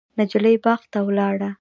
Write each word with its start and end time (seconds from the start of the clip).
نجلۍ 0.19 0.55
باغ 0.63 0.81
ته 0.91 0.99
ولاړه. 1.07 1.49